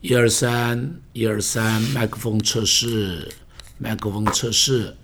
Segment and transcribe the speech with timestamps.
[0.00, 3.30] 一二三，一二三，麦克风测试，
[3.76, 4.96] 麦克风测试，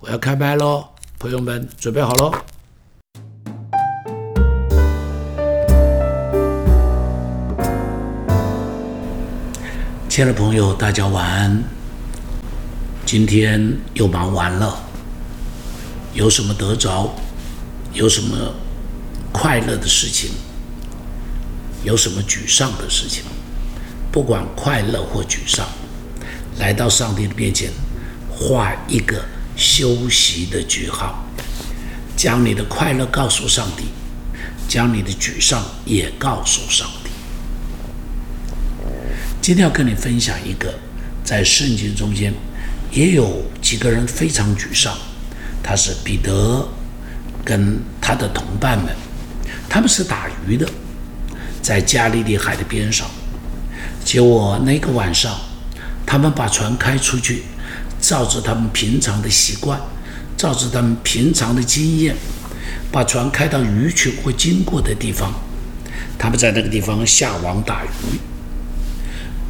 [0.00, 2.32] 我要开麦喽，朋友们准备好喽。
[10.08, 11.62] 亲爱的朋友，大家晚安。
[13.04, 14.82] 今天又忙完了，
[16.14, 17.14] 有什么得着？
[17.92, 18.54] 有什么
[19.30, 20.30] 快乐的事情？
[21.86, 23.22] 有什么沮丧的事情？
[24.10, 25.64] 不管快乐或沮丧，
[26.58, 27.70] 来到上帝的面前，
[28.28, 29.24] 画一个
[29.56, 31.24] 休息的句号，
[32.16, 33.84] 将你的快乐告诉上帝，
[34.66, 37.10] 将你的沮丧也告诉上帝。
[39.40, 40.74] 今天要跟你分享一个，
[41.22, 42.34] 在圣经中间
[42.90, 44.92] 也有几个人非常沮丧，
[45.62, 46.66] 他是彼得
[47.44, 48.92] 跟他的同伴们，
[49.68, 50.68] 他们是打鱼的。
[51.66, 53.04] 在加利利海的边上，
[54.04, 55.36] 结果那个晚上，
[56.06, 57.42] 他们把船开出去，
[58.00, 59.76] 照着他们平常的习惯，
[60.36, 62.14] 照着他们平常的经验，
[62.92, 65.34] 把船开到鱼群会经过的地方。
[66.16, 68.16] 他们在那个地方下网打鱼，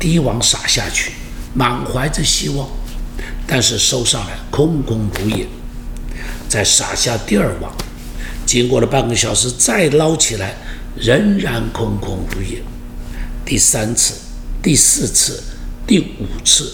[0.00, 1.12] 第一网撒下去，
[1.52, 2.66] 满怀着希望，
[3.46, 5.46] 但是收上来空空如也。
[6.48, 7.70] 再撒下第二网，
[8.46, 10.54] 经过了半个小时，再捞起来。
[10.98, 12.62] 仍然空空如也。
[13.44, 14.14] 第三次、
[14.62, 15.42] 第四次、
[15.86, 16.72] 第五次，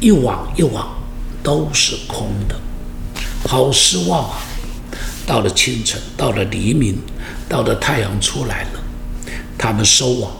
[0.00, 0.98] 一网一网
[1.42, 2.60] 都是空的，
[3.48, 4.38] 好失望啊！
[5.26, 6.98] 到了清晨，到了黎明，
[7.48, 8.80] 到了太阳出来了，
[9.56, 10.32] 他们收网，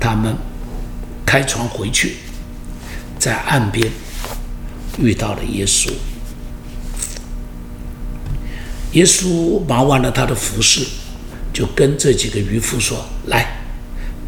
[0.00, 0.36] 他们
[1.24, 2.16] 开船回去，
[3.18, 3.90] 在岸边
[4.98, 5.90] 遇到了耶稣。
[8.92, 10.84] 耶稣忙完了他的服饰。
[11.58, 13.44] 就跟这几个渔夫说：“来，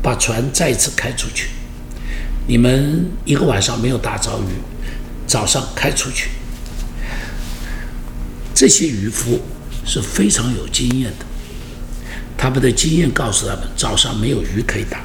[0.03, 1.51] 把船再次开出去。
[2.49, 4.59] 你们一个晚上没有打着鱼，
[5.29, 6.31] 早上开出去。”
[8.53, 9.41] 这些渔夫
[9.87, 11.25] 是非常有经验的，
[12.37, 15.01] 他们的经验告诉他们，早上没有鱼可以打。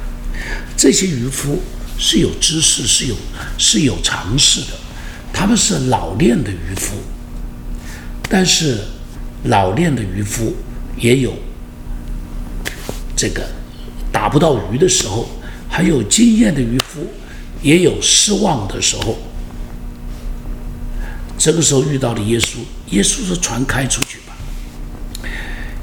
[0.76, 1.62] 这些渔夫
[1.96, 3.14] 是有知识、是有
[3.56, 4.76] 是有常识的，
[5.32, 6.96] 他们是老练的渔夫。
[8.28, 8.80] 但是，
[9.44, 10.56] 老练的渔夫
[10.96, 11.32] 也有。
[13.16, 13.42] 这个
[14.12, 15.26] 打不到鱼的时候，
[15.68, 17.00] 还有经验的渔夫
[17.62, 19.16] 也有失望的时候。
[21.38, 22.58] 这个时候遇到了耶稣，
[22.90, 24.36] 耶稣说：“船开出去吧。”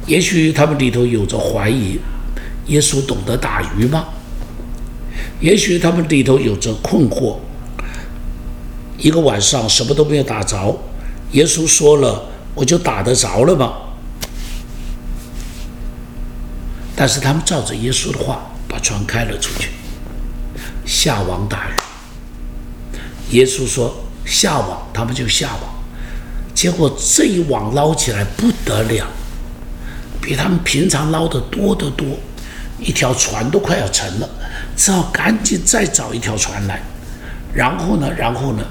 [0.06, 2.00] 也许他们里头有着怀疑：
[2.68, 4.06] 耶稣懂得打鱼吗？
[5.40, 7.38] 也许他们里头有着困惑：
[8.98, 10.78] 一个晚上什么都没有打着，
[11.32, 13.74] 耶稣说了，我就打得着了吗？
[17.04, 19.72] 但是他们照着耶稣的话，把船开了出去，
[20.86, 23.36] 下网打鱼。
[23.36, 23.94] 耶稣说
[24.26, 25.74] 下网，他们就下网。
[26.56, 29.06] 结果这一网捞起来不得了，
[30.22, 32.08] 比他们平常捞的多得多，
[32.80, 34.30] 一条船都快要沉了，
[34.78, 36.82] 只好赶紧再找一条船来。
[37.54, 38.64] 然后呢，然后呢，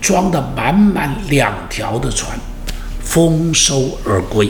[0.00, 2.38] 装的满满两条的船，
[3.02, 4.48] 丰收而归。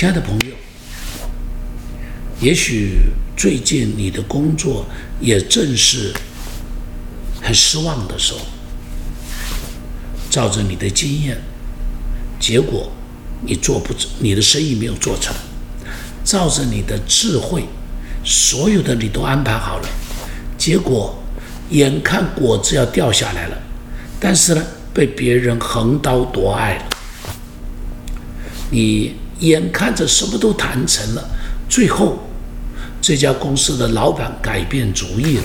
[0.00, 0.54] 亲爱的朋友，
[2.40, 3.00] 也许
[3.36, 4.86] 最近你的工作
[5.20, 6.10] 也正是
[7.42, 8.38] 很失望的时候。
[10.30, 11.36] 照着你的经验，
[12.38, 12.90] 结果
[13.44, 15.34] 你做不，你的生意没有做成；
[16.24, 17.64] 照着你的智慧，
[18.24, 19.88] 所有的你都安排好了，
[20.56, 21.22] 结果
[21.68, 23.58] 眼看果子要掉下来了，
[24.18, 26.84] 但是呢，被别人横刀夺爱了，
[28.70, 29.14] 你。
[29.40, 31.30] 眼看着什么都谈成了，
[31.68, 32.18] 最后
[33.00, 35.44] 这家公司的老板改变主意了，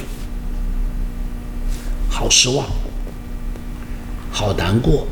[2.09, 2.67] 好失望，
[4.31, 5.07] 好难过，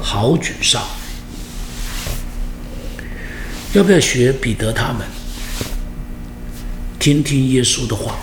[0.00, 0.82] 好沮丧。
[3.72, 5.06] 要不要学彼得他们，
[6.98, 8.16] 听听耶稣的话，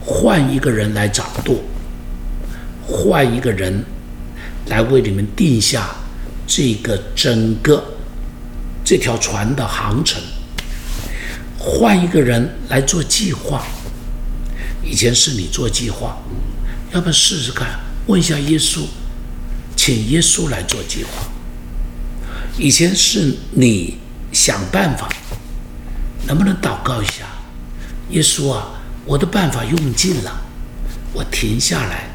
[0.00, 1.56] 换一个人来掌舵，
[2.86, 3.84] 换一个人
[4.68, 5.94] 来为你们定下
[6.46, 7.95] 这个整个。
[8.86, 10.22] 这条船的航程，
[11.58, 13.66] 换一个人来做计划。
[14.80, 16.16] 以前是你做计划，
[16.92, 17.80] 要不要试试看？
[18.06, 18.82] 问一下耶稣，
[19.74, 21.10] 请耶稣来做计划。
[22.56, 23.98] 以前是你
[24.30, 25.08] 想办法，
[26.28, 27.26] 能不能祷告一下？
[28.10, 28.68] 耶稣啊，
[29.04, 30.30] 我的办法用尽了，
[31.12, 32.08] 我停下来，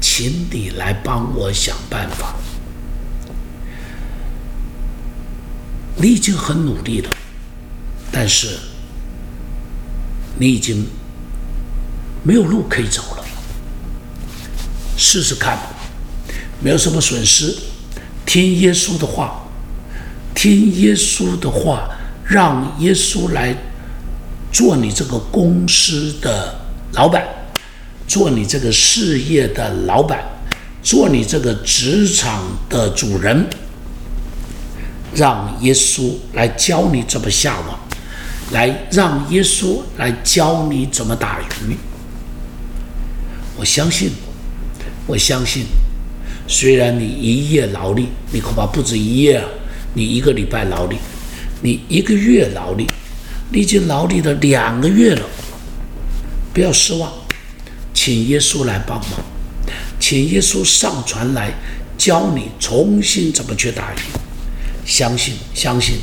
[0.00, 2.34] 请你来帮我想办法。
[5.96, 7.10] 你已经很努力了，
[8.10, 8.58] 但是
[10.38, 10.86] 你已经
[12.22, 13.24] 没有路可以走了。
[14.96, 15.58] 试试看，
[16.60, 17.54] 没有什么损失。
[18.24, 19.42] 听耶稣的话，
[20.34, 21.90] 听耶稣的话，
[22.24, 23.54] 让耶稣来
[24.52, 26.54] 做你这个公司的
[26.92, 27.26] 老板，
[28.06, 30.22] 做你这个事业的老板，
[30.82, 33.46] 做你这个职场的主人。
[35.14, 37.78] 让耶稣来教你怎么下网，
[38.52, 41.76] 来让耶稣来教你怎么打鱼。
[43.56, 44.10] 我相信，
[45.06, 45.64] 我相信，
[46.48, 49.44] 虽然你一夜劳力，你恐怕不止一夜啊，
[49.94, 50.96] 你一个礼拜劳力，
[51.62, 52.86] 你一个月劳力，
[53.50, 55.26] 你已经劳力了两个月了。
[56.54, 57.12] 不要失望，
[57.92, 59.20] 请耶稣来帮忙，
[60.00, 61.52] 请耶稣上船来
[61.96, 63.96] 教你重新怎么去打鱼。
[64.84, 65.96] 相信，相信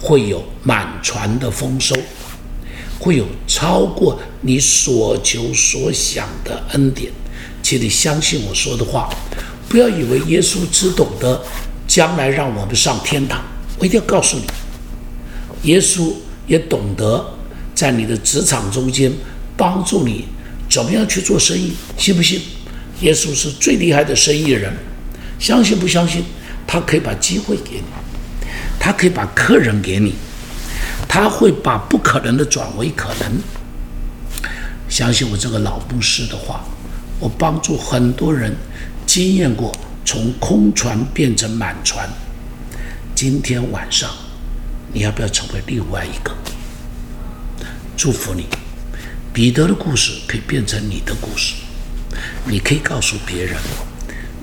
[0.00, 1.94] 会有满船的丰收，
[2.98, 7.12] 会有超过你所求所想的恩典。
[7.62, 9.08] 请你相信我说的话，
[9.68, 11.42] 不要以为耶稣只懂得
[11.86, 13.42] 将来让我们上天堂。
[13.78, 14.44] 我一定要告诉你，
[15.70, 16.12] 耶稣
[16.46, 17.34] 也懂得
[17.74, 19.12] 在你的职场中间
[19.56, 20.24] 帮助你
[20.70, 21.72] 怎么样去做生意。
[21.98, 22.40] 信不信？
[23.00, 24.72] 耶稣是最厉害的生意人。
[25.38, 26.24] 相信不相信？
[26.66, 27.84] 他可以把机会给你，
[28.78, 30.14] 他可以把客人给你，
[31.08, 33.38] 他会把不可能的转为可能。
[34.88, 36.64] 相信我这个老牧师的话，
[37.18, 38.54] 我帮助很多人
[39.06, 39.74] 经验过
[40.04, 42.08] 从空船变成满船。
[43.14, 44.10] 今天晚上，
[44.92, 46.32] 你要不要成为另外一个？
[47.96, 48.46] 祝福你，
[49.32, 51.54] 彼得的故事可以变成你的故事，
[52.44, 53.56] 你可以告诉别人，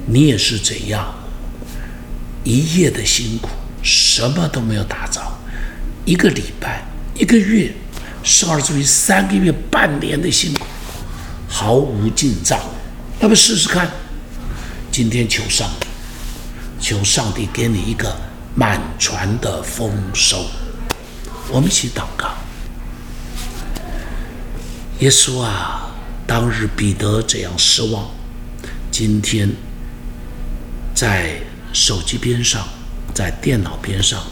[0.08, 1.14] 你也是怎样。
[2.44, 3.50] 一夜的辛苦，
[3.82, 5.22] 什么都没有打着，
[6.04, 6.86] 一个礼拜、
[7.16, 7.72] 一个月，
[8.22, 10.66] 甚至于三个月、半年的辛苦，
[11.48, 12.60] 毫无进账。
[13.22, 13.90] 要不试试看？
[14.92, 15.88] 今天求上帝，
[16.82, 18.14] 求上帝给你一个
[18.56, 20.46] 满船的丰收。
[21.50, 22.34] 我们一起祷告。
[25.00, 25.92] 耶稣啊，
[26.28, 28.12] 当日彼得这样失望，
[28.92, 29.50] 今天
[30.94, 31.38] 在。
[31.74, 32.68] 手机边上，
[33.16, 34.24] 在电脑边上，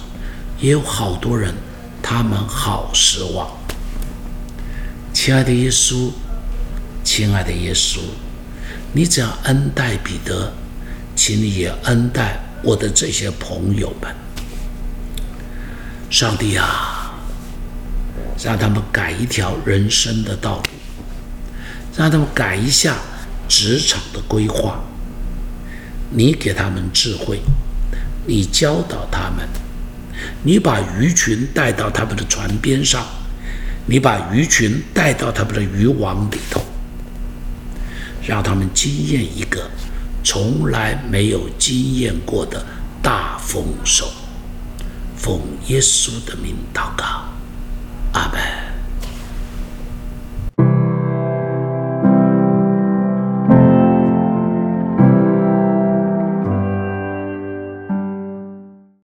[0.60, 1.56] 也有好多人，
[2.02, 3.50] 他们好失望。
[5.12, 6.12] 亲爱的耶稣，
[7.04, 7.98] 亲爱的耶稣，
[8.94, 10.54] 你只要恩待彼得，
[11.16, 14.16] 请你也恩待我的这些朋友们。
[16.12, 17.16] 上帝啊，
[18.44, 20.64] 让他们改一条人生的道路，
[21.98, 22.98] 让他们改一下
[23.50, 24.80] 职场的规划。
[26.14, 27.42] 你给他们智慧，
[28.26, 29.48] 你教导他们，
[30.44, 33.06] 你把鱼群带到他们的船边上，
[33.86, 36.62] 你把鱼群带到他们的渔网里头，
[38.28, 39.70] 让他们经验一个
[40.24, 42.66] 从来没有经验过的
[43.02, 44.06] 大丰收。
[45.16, 47.06] 奉耶稣的名祷告，
[48.14, 48.71] 阿门。